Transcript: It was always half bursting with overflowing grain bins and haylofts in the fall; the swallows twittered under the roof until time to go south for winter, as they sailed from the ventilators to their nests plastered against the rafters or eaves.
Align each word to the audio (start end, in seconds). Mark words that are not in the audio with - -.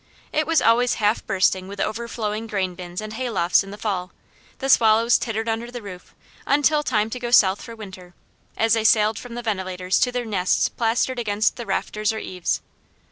It 0.33 0.47
was 0.47 0.63
always 0.63 0.95
half 0.95 1.23
bursting 1.27 1.67
with 1.67 1.79
overflowing 1.79 2.47
grain 2.47 2.73
bins 2.73 3.01
and 3.01 3.13
haylofts 3.13 3.63
in 3.63 3.69
the 3.69 3.77
fall; 3.77 4.11
the 4.57 4.67
swallows 4.67 5.19
twittered 5.19 5.47
under 5.47 5.69
the 5.69 5.83
roof 5.83 6.15
until 6.47 6.81
time 6.81 7.11
to 7.11 7.19
go 7.19 7.29
south 7.29 7.61
for 7.61 7.75
winter, 7.75 8.15
as 8.57 8.73
they 8.73 8.83
sailed 8.83 9.19
from 9.19 9.35
the 9.35 9.43
ventilators 9.43 9.99
to 9.99 10.11
their 10.11 10.25
nests 10.25 10.69
plastered 10.69 11.19
against 11.19 11.55
the 11.55 11.67
rafters 11.67 12.11
or 12.11 12.17
eaves. 12.17 12.61